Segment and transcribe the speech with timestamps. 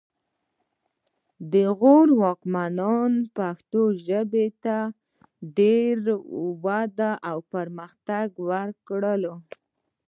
[1.53, 2.95] د غور واکمنو
[3.37, 4.77] پښتو ژبې ته
[5.57, 6.13] ډېره
[6.63, 9.01] وده او پرمختګ ورکړ